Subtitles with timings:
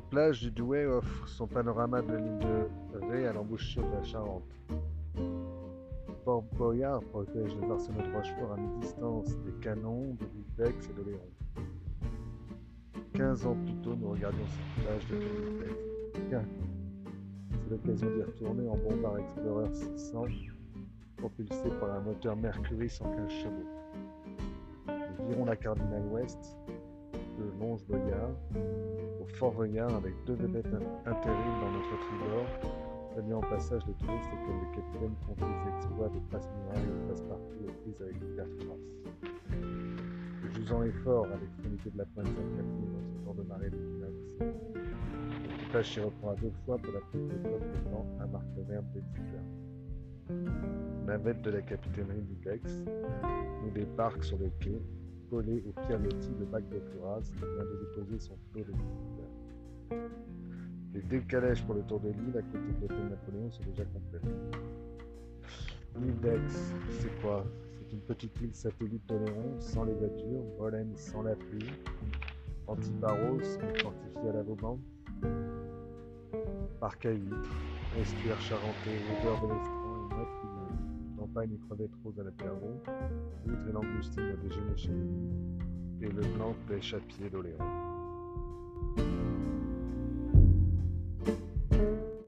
[0.00, 4.44] plage du Douai offre son panorama de l'île de Ré à l'embouchure de la Charente.
[6.24, 11.02] Port Boyard protège les arsenaux de Rochefort à mi-distance des canons de l'île et de
[11.02, 11.20] Léon.
[13.14, 15.16] 15 ans plus tôt, nous regardions cette plage de
[16.14, 16.44] 2013.
[17.50, 20.26] C'est l'occasion d'y retourner en Bombard Explorer 600,
[21.16, 23.66] propulsé par un moteur Mercury 115 chevaux.
[25.18, 26.56] Nous virons la cardinale ouest,
[27.38, 28.77] de Longe Boyard, au
[29.38, 30.66] Fort Voyard avec deux vedettes
[31.06, 32.46] intérimes dans notre tribord,
[33.14, 37.62] saluant en passage les touristes comme le capitaine compte les exploits de passe-muraille et passe-partout
[37.62, 39.54] aux prises avec Pierre Trace.
[40.42, 43.70] Le jusant est fort à l'extrémité de la pointe Saint-Catherine dans ce temps de marée
[43.70, 43.78] de
[45.48, 49.44] L'équipage s'y reprend à deux fois pour la époque de temps à Marc Verne d'Exeter.
[51.06, 52.82] Navette de la capitainerie du Bex
[53.62, 54.82] nous débarque sur le quai
[55.30, 58.72] collé au pianotis de bac de Curas qui vient de déposer son flot de
[60.94, 64.20] Les décalages pour le tour de l'île à côté de l'hôtel Napoléon sont déjà complets.
[66.00, 66.40] L'île d'Aix,
[66.90, 67.44] c'est quoi?
[67.72, 71.70] C'est une petite île satellite de Léon, sans les voitures, Molène sans la pluie,
[72.66, 73.40] Antiparos,
[73.80, 74.78] fortifié à la Vauban,
[76.80, 77.56] parc à huîtres,
[77.98, 82.80] estuaire charentais, odeur de l'estran et campagne et crevettes roses à l'apéro,
[83.46, 85.10] huîtres et langoustines au déjeuner chez lui,
[86.02, 87.64] et le blanc pêche à pied d'Oléron.